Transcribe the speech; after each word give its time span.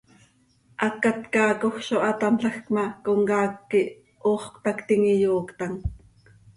Hacat 0.83 1.19
caacoj 1.35 1.73
zo 1.87 1.97
hatámlajc 2.07 2.65
ma, 2.75 2.85
comcaac 3.05 3.55
quih 3.69 3.91
hoox 4.25 4.43
cötactim, 4.53 5.01
iyooctam. 5.13 5.73